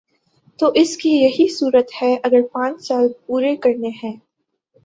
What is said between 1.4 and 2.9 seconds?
صورت ہے اگر پانچ